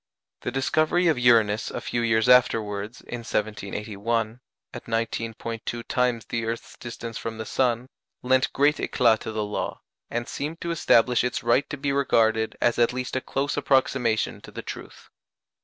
[0.41, 4.39] The discovery of Uranus a few years afterwards, in 1781,
[4.73, 7.87] at 19·2 times the earth's distance from the sun,
[8.23, 9.79] lent great éclât to the law,
[10.09, 14.41] and seemed to establish its right to be regarded as at least a close approximation
[14.41, 15.11] to the truth.